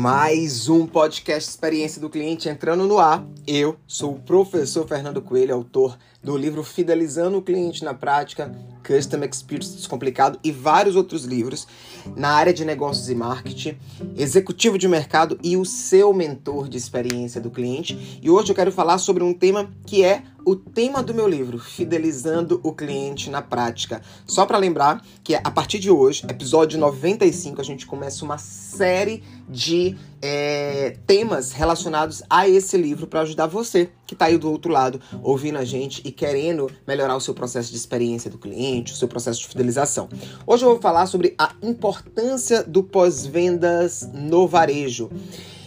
Mais 0.00 0.66
um 0.66 0.86
podcast 0.86 1.50
Experiência 1.50 2.00
do 2.00 2.08
Cliente 2.08 2.48
entrando 2.48 2.86
no 2.86 2.98
ar. 2.98 3.22
Eu 3.46 3.76
sou 3.86 4.14
o 4.14 4.18
professor 4.18 4.88
Fernando 4.88 5.20
Coelho, 5.20 5.54
autor 5.54 5.98
do 6.24 6.38
livro 6.38 6.64
Fidelizando 6.64 7.36
o 7.36 7.42
Cliente 7.42 7.84
na 7.84 7.92
Prática, 7.92 8.50
Custom 8.82 9.22
Experience 9.24 9.76
Descomplicado 9.76 10.40
e 10.42 10.50
vários 10.50 10.96
outros 10.96 11.26
livros 11.26 11.68
na 12.16 12.30
área 12.30 12.54
de 12.54 12.64
negócios 12.64 13.10
e 13.10 13.14
marketing, 13.14 13.76
executivo 14.16 14.78
de 14.78 14.88
mercado 14.88 15.38
e 15.42 15.54
o 15.58 15.66
seu 15.66 16.14
mentor 16.14 16.66
de 16.66 16.78
experiência 16.78 17.38
do 17.38 17.50
cliente. 17.50 18.20
E 18.22 18.30
hoje 18.30 18.52
eu 18.52 18.56
quero 18.56 18.72
falar 18.72 18.96
sobre 18.96 19.22
um 19.22 19.34
tema 19.34 19.70
que 19.84 20.02
é 20.02 20.22
o 20.44 20.56
tema 20.56 21.02
do 21.02 21.14
meu 21.14 21.28
livro, 21.28 21.58
Fidelizando 21.58 22.60
o 22.62 22.72
Cliente 22.72 23.30
na 23.30 23.42
Prática. 23.42 24.00
Só 24.26 24.46
para 24.46 24.58
lembrar 24.58 25.04
que 25.22 25.34
a 25.34 25.50
partir 25.50 25.78
de 25.78 25.90
hoje, 25.90 26.24
episódio 26.28 26.78
95, 26.78 27.60
a 27.60 27.64
gente 27.64 27.86
começa 27.86 28.24
uma 28.24 28.38
série 28.38 29.22
de 29.48 29.96
é, 30.22 30.96
temas 31.06 31.52
relacionados 31.52 32.22
a 32.28 32.48
esse 32.48 32.76
livro 32.76 33.06
para 33.06 33.22
ajudar 33.22 33.46
você 33.46 33.90
que 34.06 34.14
está 34.14 34.26
aí 34.26 34.38
do 34.38 34.50
outro 34.50 34.70
lado 34.70 35.00
ouvindo 35.22 35.58
a 35.58 35.64
gente 35.64 36.02
e 36.04 36.10
querendo 36.12 36.70
melhorar 36.86 37.16
o 37.16 37.20
seu 37.20 37.34
processo 37.34 37.70
de 37.70 37.76
experiência 37.76 38.30
do 38.30 38.38
cliente, 38.38 38.92
o 38.92 38.96
seu 38.96 39.08
processo 39.08 39.40
de 39.40 39.48
fidelização. 39.48 40.08
Hoje 40.46 40.64
eu 40.64 40.70
vou 40.70 40.80
falar 40.80 41.06
sobre 41.06 41.34
a 41.38 41.54
importância 41.62 42.62
do 42.62 42.82
pós-vendas 42.82 44.08
no 44.12 44.46
varejo. 44.46 45.10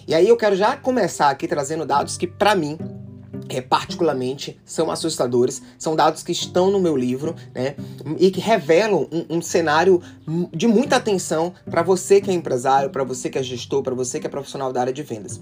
E 0.06 0.14
aí 0.14 0.28
eu 0.28 0.36
quero 0.36 0.56
já 0.56 0.76
começar 0.76 1.30
aqui 1.30 1.48
trazendo 1.48 1.86
dados 1.86 2.18
que 2.18 2.28
para 2.28 2.56
mim 2.56 2.78
é, 3.58 3.62
particularmente 3.62 4.60
são 4.66 4.90
assustadores, 4.92 5.62
são 5.78 5.96
dados 5.96 6.24
que 6.24 6.32
estão 6.32 6.72
no 6.72 6.80
meu 6.80 6.96
livro, 6.96 7.36
né, 7.54 7.76
e 8.20 8.32
que 8.32 8.40
revelam 8.40 9.08
um, 9.12 9.38
um 9.38 9.42
cenário 9.42 10.02
de 10.52 10.68
muita 10.68 10.96
atenção 10.96 11.54
para 11.70 11.82
você 11.82 12.20
que 12.20 12.30
é 12.30 12.34
empresário, 12.34 12.90
para 12.90 13.04
você 13.04 13.30
que 13.30 13.38
é 13.38 13.44
gestor, 13.44 13.84
para 13.84 13.94
você 13.94 14.20
que 14.20 14.28
é 14.28 14.30
profissional 14.30 14.72
da 14.72 14.82
área 14.82 14.94
de 14.94 15.04
vendas. 15.04 15.40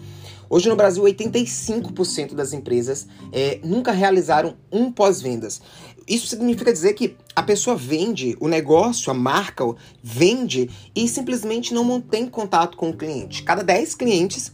Hoje 0.49 0.67
no 0.67 0.75
Brasil, 0.75 1.03
85% 1.03 2.33
das 2.33 2.51
empresas 2.51 3.07
é, 3.31 3.59
nunca 3.63 3.91
realizaram 3.91 4.55
um 4.71 4.91
pós-vendas. 4.91 5.61
Isso 6.07 6.27
significa 6.27 6.73
dizer 6.73 6.93
que 6.93 7.15
a 7.35 7.41
pessoa 7.41 7.75
vende, 7.75 8.35
o 8.39 8.47
negócio, 8.47 9.11
a 9.11 9.13
marca, 9.13 9.63
vende 10.03 10.69
e 10.93 11.07
simplesmente 11.07 11.73
não 11.73 11.83
mantém 11.83 12.27
contato 12.27 12.75
com 12.75 12.89
o 12.89 12.93
cliente. 12.97 13.43
Cada 13.43 13.63
10 13.63 13.95
clientes 13.95 14.51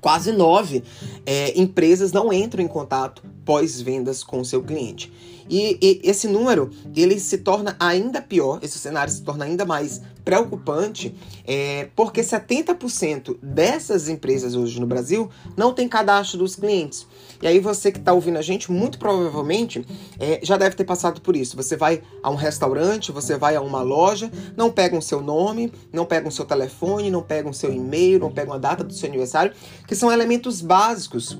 quase 0.00 0.32
nove 0.32 0.82
é, 1.24 1.58
empresas 1.58 2.12
não 2.12 2.32
entram 2.32 2.62
em 2.62 2.68
contato 2.68 3.22
pós-vendas 3.46 4.24
com 4.24 4.44
seu 4.44 4.62
cliente. 4.62 5.10
E, 5.48 5.78
e, 5.80 6.00
esse 6.02 6.26
número 6.26 6.70
ele 6.94 7.18
se 7.20 7.38
torna 7.38 7.76
ainda 7.78 8.20
pior, 8.20 8.58
esse 8.62 8.78
cenário 8.78 9.12
se 9.12 9.22
torna 9.22 9.44
ainda 9.44 9.64
mais 9.64 10.02
preocupante, 10.24 11.14
é, 11.46 11.88
porque 11.94 12.20
70% 12.20 13.36
dessas 13.40 14.08
empresas 14.08 14.56
hoje 14.56 14.80
no 14.80 14.86
Brasil 14.86 15.30
não 15.56 15.72
tem 15.72 15.88
cadastro 15.88 16.38
dos 16.38 16.56
clientes. 16.56 17.06
E 17.40 17.46
aí 17.46 17.60
você 17.60 17.92
que 17.92 17.98
está 17.98 18.12
ouvindo 18.12 18.36
a 18.36 18.42
gente, 18.42 18.72
muito 18.72 18.98
provavelmente 18.98 19.86
é, 20.18 20.40
já 20.42 20.56
deve 20.56 20.74
ter 20.74 20.84
passado 20.84 21.20
por 21.20 21.36
isso. 21.36 21.56
Você 21.56 21.76
vai 21.76 22.02
a 22.24 22.28
um 22.28 22.34
restaurante, 22.34 23.12
você 23.12 23.38
vai 23.38 23.54
a 23.54 23.60
uma 23.60 23.82
loja, 23.82 24.28
não 24.56 24.68
pegam 24.72 24.98
o 24.98 25.02
seu 25.02 25.20
nome, 25.20 25.72
não 25.92 26.04
pegam 26.04 26.28
o 26.28 26.32
seu 26.32 26.44
telefone, 26.44 27.08
não 27.08 27.22
pegam 27.22 27.52
o 27.52 27.54
seu 27.54 27.72
e-mail, 27.72 28.18
não 28.18 28.32
pegam 28.32 28.54
a 28.54 28.58
data 28.58 28.82
do 28.82 28.92
seu 28.92 29.08
aniversário, 29.08 29.52
que 29.86 29.94
são 29.94 30.10
elementos 30.10 30.60
básicos 30.60 31.38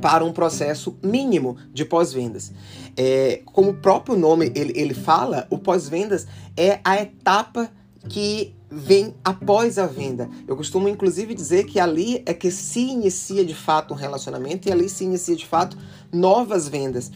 para 0.00 0.24
um 0.24 0.32
processo 0.32 0.96
mínimo 1.02 1.56
de 1.72 1.84
pós-vendas. 1.84 2.52
É, 2.96 3.42
como 3.46 3.70
o 3.70 3.74
próprio 3.74 4.16
nome 4.16 4.52
ele, 4.54 4.72
ele 4.76 4.94
fala, 4.94 5.46
o 5.50 5.58
pós-vendas 5.58 6.26
é 6.56 6.80
a 6.84 7.00
etapa 7.00 7.70
que 8.08 8.54
vem 8.70 9.14
após 9.22 9.78
a 9.78 9.86
venda. 9.86 10.28
Eu 10.48 10.56
costumo 10.56 10.88
inclusive 10.88 11.34
dizer 11.34 11.64
que 11.64 11.78
ali 11.78 12.22
é 12.24 12.32
que 12.32 12.50
se 12.50 12.80
inicia 12.80 13.44
de 13.44 13.54
fato 13.54 13.92
um 13.92 13.96
relacionamento 13.96 14.68
e 14.68 14.72
ali 14.72 14.88
se 14.88 15.04
inicia 15.04 15.36
de 15.36 15.46
fato 15.46 15.76
novas 16.10 16.68
vendas. 16.68 17.10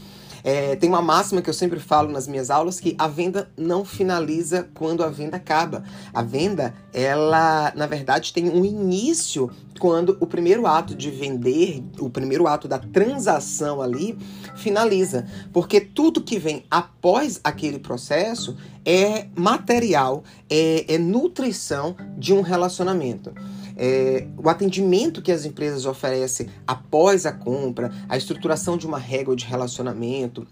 É, 0.47 0.77
tem 0.77 0.89
uma 0.89 1.03
máxima 1.03 1.43
que 1.43 1.51
eu 1.51 1.55
sempre 1.55 1.81
falo 1.81 2.09
nas 2.09 2.29
minhas 2.29 2.51
aulas 2.51 2.79
que 2.79 2.95
a 3.01 3.09
venda 3.09 3.51
não 3.57 3.85
finaliza 3.85 4.69
quando 4.75 5.03
a 5.03 5.09
venda 5.09 5.39
acaba. 5.39 5.83
A 6.15 6.23
venda, 6.23 6.73
ela, 6.95 7.73
na 7.75 7.85
verdade, 7.85 8.33
tem 8.33 8.49
um 8.49 8.65
início 8.65 9.51
quando 9.81 10.17
o 10.21 10.27
primeiro 10.27 10.65
ato 10.65 10.95
de 10.95 11.11
vender, 11.11 11.83
o 11.99 12.09
primeiro 12.09 12.47
ato 12.47 12.69
da 12.69 12.79
transação 12.79 13.83
ali, 13.83 14.17
finaliza. 14.55 15.27
Porque 15.53 15.81
tudo 15.81 16.23
que 16.23 16.39
vem 16.39 16.65
após 16.71 17.41
aquele 17.43 17.81
processo 17.81 18.57
é 18.85 19.27
material, 19.35 20.23
é, 20.49 20.95
é 20.95 20.97
nutrição 20.97 21.97
de 22.17 22.33
um 22.33 22.41
relacionamento 22.41 23.35
é, 23.77 24.27
o 24.37 24.49
atendimento 24.49 25.21
que 25.21 25.31
as 25.31 25.45
empresas 25.45 25.85
oferecem 25.85 26.49
após 26.67 27.27
a 27.27 27.33
compra, 27.33 27.93
a 28.09 28.17
estruturação 28.17 28.77
de 28.79 28.87
uma 28.87 28.99
régua 28.99 29.37
de 29.37 29.45
relacionamento, 29.45 30.47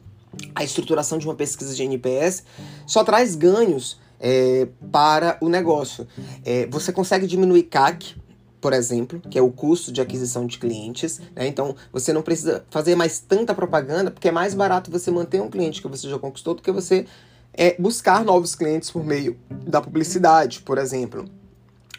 a 0.54 0.62
estruturação 0.62 1.16
de 1.16 1.26
uma 1.26 1.34
pesquisa 1.34 1.74
de 1.74 1.82
NPS, 1.82 2.44
só 2.86 3.02
traz 3.02 3.34
ganhos 3.34 3.98
é, 4.20 4.68
para 4.92 5.38
o 5.40 5.48
negócio. 5.48 6.06
É, 6.44 6.66
você 6.66 6.92
consegue 6.92 7.26
diminuir 7.26 7.64
CAC, 7.64 8.16
por 8.60 8.72
exemplo, 8.72 9.20
que 9.20 9.38
é 9.38 9.42
o 9.42 9.50
custo 9.50 9.92
de 9.92 10.00
aquisição 10.00 10.46
de 10.46 10.58
clientes. 10.58 11.20
Né? 11.34 11.46
Então, 11.46 11.76
você 11.92 12.12
não 12.12 12.22
precisa 12.22 12.64
fazer 12.70 12.94
mais 12.94 13.18
tanta 13.18 13.54
propaganda, 13.54 14.10
porque 14.10 14.28
é 14.28 14.32
mais 14.32 14.54
barato 14.54 14.90
você 14.90 15.10
manter 15.10 15.40
um 15.40 15.50
cliente 15.50 15.80
que 15.80 15.88
você 15.88 16.08
já 16.08 16.18
conquistou 16.18 16.54
do 16.54 16.62
que 16.62 16.72
você 16.72 17.06
é, 17.52 17.76
buscar 17.78 18.24
novos 18.24 18.54
clientes 18.54 18.90
por 18.90 19.04
meio 19.04 19.38
da 19.50 19.80
publicidade, 19.80 20.60
por 20.60 20.78
exemplo 20.78 21.24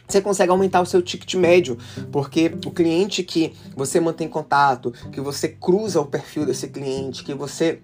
você 0.08 0.22
consegue 0.22 0.52
aumentar 0.52 0.82
o 0.82 0.86
seu 0.86 1.02
ticket 1.02 1.36
médio, 1.36 1.78
porque 2.12 2.52
o 2.66 2.72
cliente 2.72 3.24
que 3.24 3.54
você 3.76 4.00
mantém 4.00 4.28
contato, 4.28 4.94
que 5.12 5.20
você 5.20 5.48
cruza 5.50 6.00
o 6.00 6.06
perfil 6.06 6.46
desse 6.46 6.68
cliente, 6.68 7.24
que 7.24 7.34
você 7.34 7.82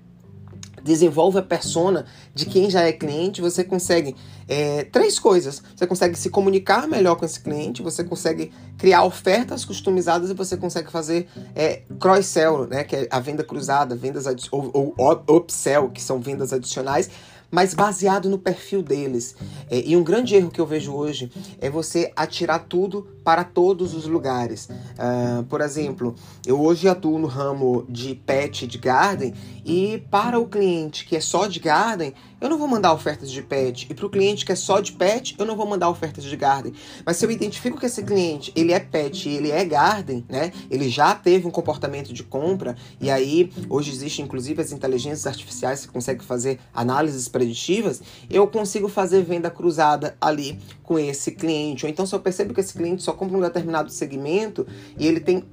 desenvolve 0.84 1.38
a 1.38 1.42
persona 1.42 2.06
de 2.34 2.46
quem 2.46 2.70
já 2.70 2.82
é 2.82 2.92
cliente, 2.92 3.42
você 3.42 3.64
consegue 3.64 4.16
é, 4.48 4.84
três 4.86 5.20
coisas. 5.20 5.62
Você 5.76 5.86
consegue 5.86 6.18
se 6.18 6.30
comunicar 6.30 6.88
melhor 6.88 7.16
com 7.16 7.26
esse 7.26 7.40
cliente, 7.40 7.82
você 7.82 8.04
consegue 8.04 8.52
criar 8.78 9.04
ofertas 9.04 9.64
customizadas 9.64 10.30
e 10.30 10.34
você 10.34 10.58
consegue 10.58 10.92
fazer 10.92 11.28
é, 11.56 11.84
cross-sell, 12.00 12.68
né, 12.68 12.84
que 12.84 12.96
é 12.96 13.08
a 13.10 13.20
venda 13.20 13.44
cruzada, 13.44 13.96
vendas 13.96 14.26
ou, 14.52 14.94
ou 14.98 15.24
upsell, 15.38 15.90
que 15.90 16.02
são 16.02 16.20
vendas 16.20 16.52
adicionais 16.52 17.10
mas 17.52 17.74
baseado 17.74 18.30
no 18.30 18.40
perfil 18.40 18.82
deles. 18.82 19.36
É, 19.70 19.84
e 19.86 19.96
um 19.98 20.04
grande 20.04 20.36
erro 20.36 20.50
que 20.50 20.62
eu 20.62 20.66
vejo 20.66 20.94
hoje 20.94 21.30
é 21.60 21.70
você 21.70 22.12
atirar 22.16 22.66
tudo 22.68 23.08
para 23.24 23.44
todos 23.44 23.94
os 23.94 24.08
lugares. 24.08 24.70
Uh, 24.70 25.44
por 25.44 25.62
exemplo, 25.62 26.16
eu 26.46 26.60
hoje 26.60 26.88
atuo 26.88 27.20
no 27.20 27.28
ramo 27.28 27.86
de 27.88 28.16
pet 28.16 28.66
de 28.66 28.78
garden 28.78 29.34
e 29.66 30.02
para 30.10 30.40
o 30.40 30.48
cliente 30.48 31.06
que 31.06 31.16
é 31.16 31.22
só 31.22 31.46
de 31.46 31.60
garden, 31.60 32.14
eu 32.42 32.50
não 32.50 32.58
vou 32.58 32.68
mandar 32.68 32.92
ofertas 32.92 33.32
de 33.32 33.42
pet. 33.44 33.88
E 33.90 33.94
para 33.94 34.06
o 34.06 34.10
cliente 34.10 34.44
que 34.44 34.52
é 34.52 34.56
só 34.56 34.80
de 34.80 34.92
pet, 34.92 35.36
eu 35.38 35.46
não 35.46 35.56
vou 35.56 35.68
mandar 35.68 35.90
ofertas 35.90 36.24
de 36.24 36.36
garden. 36.36 36.74
Mas 37.06 37.18
se 37.18 37.26
eu 37.26 37.32
identifico 37.32 37.80
que 37.80 37.86
esse 37.86 38.04
cliente 38.04 38.52
ele 38.56 38.74
é 38.74 38.80
pet 38.80 39.30
e 39.30 39.36
ele 39.36 39.52
é 39.52 39.64
garden, 39.64 40.26
né? 40.28 40.52
Ele 40.70 40.90
já 40.90 41.14
teve 41.14 41.48
um 41.48 41.52
comportamento 41.52 42.12
de 42.12 42.24
compra 42.24 42.76
e 43.00 43.12
aí 43.12 43.52
hoje 43.70 43.92
existe 43.92 44.22
inclusive 44.22 44.60
as 44.62 44.72
inteligências 44.72 45.28
artificiais 45.28 45.86
que 45.86 45.92
conseguem 45.92 46.26
fazer 46.26 46.60
análises 46.74 47.28
preditivas, 47.28 48.02
eu 48.30 48.48
consigo 48.48 48.88
fazer 48.88 49.24
venda 49.24 49.52
cruzada 49.52 50.18
ali 50.20 50.60
com 50.84 50.98
esse 50.98 51.32
cliente. 51.32 51.86
Ou 51.86 51.92
então 51.92 52.06
se 52.06 52.16
eu 52.16 52.20
percebo 52.20 52.54
que 52.54 52.60
esse 52.60 52.74
cliente 52.74 53.04
só 53.04 53.14
compra 53.14 53.38
um 53.38 53.42
determinado 53.42 53.92
segmento 53.92 54.66
e 54.98 55.06
ele 55.06 55.20
tem 55.20 55.44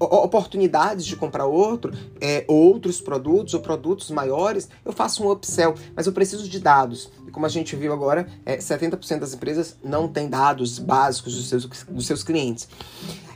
oportunidades 0.00 1.04
de 1.04 1.16
comprar 1.16 1.46
outro, 1.46 1.92
é, 2.20 2.44
outros 2.46 3.00
produtos 3.00 3.54
ou 3.54 3.60
produtos 3.60 4.10
maiores, 4.10 4.68
eu 4.84 4.92
faço 4.92 5.22
um 5.22 5.30
upsell, 5.30 5.74
mas 5.94 6.06
eu 6.06 6.12
preciso 6.12 6.48
de 6.48 6.58
dados. 6.58 7.10
E 7.26 7.30
como 7.30 7.46
a 7.46 7.48
gente 7.48 7.76
viu 7.76 7.92
agora, 7.92 8.26
é, 8.44 8.58
70% 8.58 9.18
das 9.18 9.34
empresas 9.34 9.76
não 9.82 10.08
têm 10.08 10.28
dados 10.28 10.78
básicos 10.78 11.34
dos 11.34 11.48
seus, 11.48 11.66
dos 11.66 12.06
seus 12.06 12.22
clientes. 12.22 12.68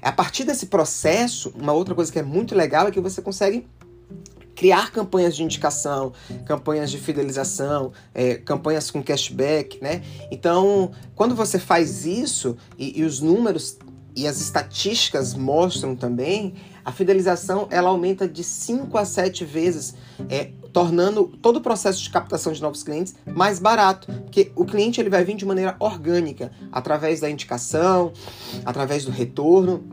A 0.01 0.13
partir 0.13 0.45
desse 0.45 0.67
processo, 0.67 1.53
uma 1.57 1.73
outra 1.73 1.95
coisa 1.95 2.11
que 2.11 2.19
é 2.19 2.23
muito 2.23 2.55
legal 2.55 2.89
é 2.89 2.91
que 2.91 3.01
você 3.01 3.23
consegue 3.23 3.67
criar 4.55 4.93
campanhas 4.93 5.35
de 5.35 5.43
indicação, 5.43 6.13
campanhas 6.45 6.91
de 6.91 6.99
fidelização, 6.99 7.93
é, 8.15 8.35
campanhas 8.35 8.91
com 8.91 9.03
cashback, 9.03 9.83
né? 9.83 10.03
Então, 10.31 10.93
quando 11.15 11.35
você 11.35 11.59
faz 11.59 12.07
isso 12.07 12.57
e, 12.79 13.01
e 13.01 13.05
os 13.05 13.21
números 13.21 13.79
e 14.15 14.27
as 14.27 14.41
estatísticas 14.41 15.35
mostram 15.35 15.97
também, 15.97 16.55
a 16.85 16.93
fidelização 16.93 17.67
ela 17.71 17.89
aumenta 17.89 18.29
de 18.29 18.43
5 18.43 18.97
a 18.99 19.05
7 19.05 19.45
vezes, 19.45 19.95
é, 20.29 20.51
tornando 20.73 21.25
todo 21.41 21.57
o 21.57 21.61
processo 21.61 22.03
de 22.03 22.11
captação 22.11 22.53
de 22.53 22.61
novos 22.61 22.83
clientes 22.83 23.15
mais 23.27 23.59
barato, 23.59 24.07
porque 24.23 24.51
o 24.57 24.65
cliente 24.65 25.01
ele 25.01 25.11
vai 25.11 25.25
vir 25.25 25.37
de 25.37 25.45
maneira 25.45 25.77
orgânica, 25.79 26.51
através 26.71 27.21
da 27.21 27.31
indicação, 27.31 28.13
através 28.65 29.05
do 29.05 29.11
retorno. 29.11 29.85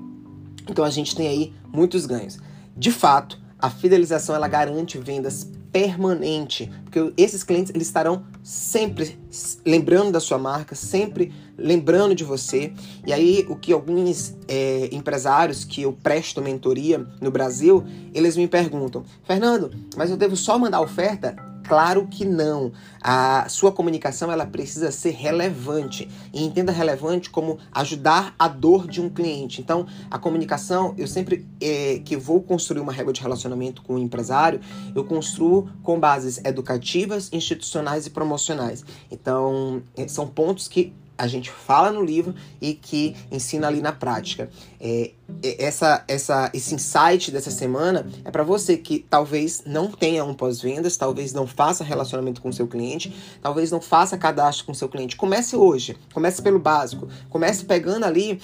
Então 0.68 0.83
a 0.83 0.89
gente 0.89 1.15
tem 1.15 1.27
aí 1.27 1.54
muitos 1.72 2.06
ganhos. 2.06 2.39
De 2.75 2.92
fato, 2.92 3.39
a 3.60 3.69
fidelização 3.69 4.36
ela 4.36 4.48
garante 4.48 4.98
vendas 4.98 5.50
permanente, 5.72 6.72
porque 6.83 7.13
esses 7.18 7.44
clientes 7.44 7.72
eles 7.75 7.88
estarão 7.88 8.24
sempre 8.50 9.16
lembrando 9.63 10.12
da 10.12 10.19
sua 10.19 10.40
marca, 10.40 10.74
sempre 10.74 11.31
lembrando 11.56 12.16
de 12.16 12.24
você. 12.24 12.74
E 13.06 13.13
aí, 13.13 13.46
o 13.48 13.56
que 13.56 13.72
alguns 13.72 14.36
é, 14.48 14.90
empresários 14.92 15.63
que 15.63 15.84
eu 15.84 15.94
presto 15.94 16.42
mentoria 16.42 17.06
no 17.22 17.30
Brasil, 17.30 17.84
eles 18.12 18.36
me 18.36 18.48
perguntam: 18.48 19.04
Fernando, 19.24 19.69
mas 19.96 20.10
eu 20.10 20.18
devo 20.18 20.36
só 20.36 20.57
mandar 20.57 20.81
oferta? 20.81 21.36
Claro 21.69 22.07
que 22.07 22.25
não. 22.25 22.71
A 23.00 23.48
sua 23.48 23.71
comunicação 23.71 24.31
ela 24.31 24.44
precisa 24.44 24.89
ser 24.92 25.12
relevante 25.12 26.10
e 26.33 26.44
entenda 26.44 26.71
relevante 26.71 27.30
como 27.30 27.60
ajudar 27.71 28.33
a 28.39 28.48
dor 28.48 28.88
de 28.88 29.00
um 29.00 29.07
cliente. 29.07 29.62
Então, 29.62 29.86
a 30.10 30.18
comunicação, 30.18 30.95
eu 30.98 31.07
sempre 31.07 31.48
é, 31.62 32.01
que 32.04 32.18
vou 32.18 32.42
construir 32.42 32.81
uma 32.81 32.92
regra 32.92 33.13
de 33.13 33.21
relacionamento 33.21 33.83
com 33.83 33.94
o 33.94 33.95
um 33.98 34.00
empresário, 34.00 34.60
eu 34.95 35.06
construo 35.06 35.69
com 35.83 36.00
bases 36.00 36.42
educativas, 36.44 37.30
institucionais 37.31 38.07
e 38.07 38.10
promocionais. 38.10 38.83
Então, 39.12 39.83
é, 39.95 40.07
são 40.07 40.25
pontos 40.25 40.68
que 40.68 40.92
a 41.19 41.27
gente 41.27 41.51
fala 41.51 41.92
no 41.92 42.01
livro 42.01 42.33
e 42.62 42.74
que 42.74 43.13
ensina 43.30 43.68
ali 43.68 43.81
na 43.81 43.92
prática. 43.92 44.50
É, 44.80 45.12
essa, 45.44 46.04
essa, 46.07 46.50
esse 46.54 46.74
insight 46.74 47.30
dessa 47.30 47.51
semana 47.51 48.07
é 48.24 48.31
para 48.31 48.42
você 48.42 48.77
que 48.77 49.06
talvez 49.10 49.63
não 49.66 49.92
tenha 49.92 50.24
um 50.24 50.33
pós-vendas, 50.33 50.95
talvez 50.95 51.33
não 51.33 51.45
faça 51.45 51.83
relacionamento 51.83 52.42
com 52.42 52.51
seu 52.54 52.68
cliente, 52.68 53.13
talvez 53.42 53.69
não 53.69 53.81
faça 53.81 54.18
cadastro 54.18 54.66
com 54.66 54.74
seu 54.74 54.88
cliente. 54.88 55.18
Comece 55.18 55.57
hoje, 55.57 55.98
comece 56.13 56.42
pelo 56.42 56.57
básico, 56.57 57.10
comece 57.30 57.65
pegando 57.65 58.06
ali 58.06 58.39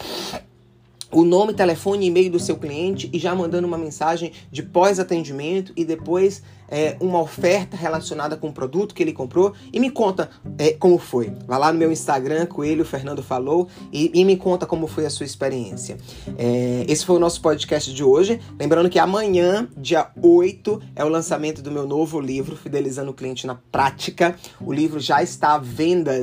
o 1.12 1.24
nome, 1.24 1.54
telefone 1.54 2.06
e 2.06 2.10
e-mail 2.10 2.30
do 2.30 2.40
seu 2.40 2.58
cliente 2.58 3.10
e 3.14 3.18
já 3.18 3.34
mandando 3.34 3.66
uma 3.66 3.78
mensagem 3.78 4.34
de 4.52 4.62
pós-atendimento 4.62 5.72
e 5.76 5.86
depois 5.86 6.44
é, 6.70 6.96
uma 7.00 7.20
oferta 7.20 7.78
relacionada 7.78 8.36
com 8.38 8.50
o 8.50 8.54
produto 8.54 8.94
que 8.94 9.04
ele 9.04 9.14
comprou 9.14 9.54
e 9.72 9.80
me 9.80 9.90
conta 9.90 10.30
é, 10.58 10.72
como 10.72 10.98
foi. 10.98 11.32
Vai 11.46 11.60
lá 11.60 11.72
no 11.72 11.80
meu 11.80 11.92
Instagram, 11.92 12.46
Coelho 12.46 12.86
Fernando 12.86 13.24
Falou, 13.24 13.68
e, 13.92 14.12
e 14.14 14.26
me 14.26 14.38
conta 14.38 14.66
como 14.66 14.88
foi 14.88 15.06
a 15.06 15.10
sua 15.10 15.26
experiência. 15.26 15.98
É, 16.38 16.86
esse 16.88 17.06
foi 17.06 17.16
o 17.16 17.20
nosso 17.20 17.42
podcast 17.42 17.94
de 17.94 18.04
hoje. 18.04 18.40
Lembrando 18.60 18.90
que 18.90 19.00
amanhã, 19.00 19.68
dia 19.78 20.10
8, 20.22 20.82
é 20.96 21.04
o 21.04 21.10
lançamento 21.10 21.62
do 21.62 21.72
meu 21.72 21.88
novo 21.88 22.20
livro, 22.20 22.56
Fidelizando 22.56 23.12
o 23.12 23.14
Cliente 23.14 23.46
na 23.48 23.56
Prática. 23.56 24.36
O 24.60 24.72
livro 24.72 25.00
já 25.00 25.22
está 25.22 25.54
à 25.54 25.58
venda 25.58 26.16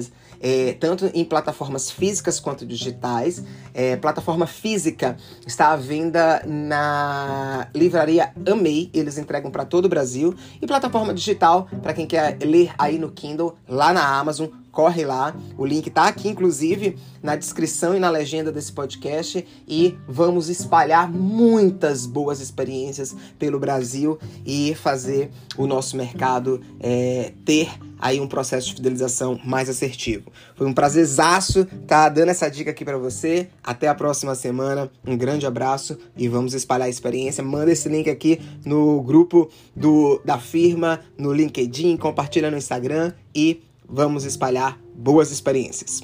é, 0.42 0.72
tanto 0.72 1.08
em 1.14 1.24
plataformas 1.24 1.88
físicas 1.88 2.40
quanto 2.40 2.66
digitais. 2.66 3.44
É, 3.72 3.96
plataforma 3.96 4.46
física 4.46 5.16
está 5.46 5.72
à 5.72 5.76
venda 5.76 6.42
na 6.44 7.68
livraria 7.72 8.32
Amei, 8.50 8.90
eles 8.92 9.16
entregam 9.16 9.50
para 9.50 9.64
todo 9.64 9.84
o 9.84 9.88
Brasil. 9.88 10.31
E 10.60 10.66
plataforma 10.66 11.14
digital, 11.14 11.68
para 11.82 11.92
quem 11.92 12.06
quer 12.06 12.38
ler 12.42 12.72
aí 12.78 12.98
no 12.98 13.10
Kindle, 13.10 13.54
lá 13.68 13.92
na 13.92 14.18
Amazon, 14.18 14.48
corre 14.72 15.04
lá. 15.04 15.36
O 15.56 15.66
link 15.66 15.90
tá 15.90 16.08
aqui, 16.08 16.28
inclusive, 16.28 16.96
na 17.22 17.36
descrição 17.36 17.94
e 17.94 18.00
na 18.00 18.08
legenda 18.08 18.50
desse 18.50 18.72
podcast. 18.72 19.46
E 19.68 19.96
vamos 20.08 20.48
espalhar 20.48 21.08
muitas 21.08 22.06
boas 22.06 22.40
experiências 22.40 23.14
pelo 23.38 23.60
Brasil 23.60 24.18
e 24.44 24.74
fazer 24.74 25.30
o 25.56 25.66
nosso 25.66 25.96
mercado 25.96 26.60
é, 26.80 27.32
ter 27.44 27.70
aí 28.00 28.20
um 28.20 28.26
processo 28.26 28.68
de 28.68 28.74
fidelização 28.74 29.38
mais 29.44 29.68
assertivo. 29.68 30.32
Foi 30.56 30.66
um 30.66 30.72
prazerzaço 30.72 31.64
tá 31.86 32.08
dando 32.08 32.30
essa 32.30 32.48
dica 32.48 32.72
aqui 32.72 32.84
para 32.84 32.98
você. 32.98 33.48
Até 33.62 33.86
a 33.86 33.94
próxima 33.94 34.34
semana. 34.34 34.90
Um 35.06 35.16
grande 35.16 35.46
abraço 35.46 35.96
e 36.16 36.26
vamos 36.26 36.54
espalhar 36.54 36.86
a 36.86 36.90
experiência. 36.90 37.44
Manda 37.44 37.70
esse 37.70 37.88
link 37.88 38.10
aqui 38.10 38.40
no 38.64 39.00
grupo 39.02 39.48
do, 39.76 40.20
da 40.24 40.38
firma, 40.38 41.00
no 41.16 41.32
LinkedIn, 41.32 41.96
compartilha 41.96 42.50
no 42.50 42.56
Instagram 42.56 43.12
e 43.34 43.62
vamos 43.88 44.24
espalhar 44.24 44.78
boas 44.94 45.30
experiências. 45.30 46.02